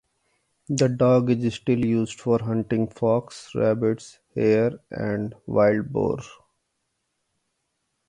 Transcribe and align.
The 0.67 0.89
dog 0.89 1.29
is 1.29 1.53
still 1.53 1.77
used 1.85 2.19
for 2.19 2.39
hunting 2.39 2.87
fox, 2.87 3.53
rabbits, 3.53 4.17
hare, 4.33 4.79
and 4.89 5.35
wild 5.45 5.93
boar. 5.93 6.17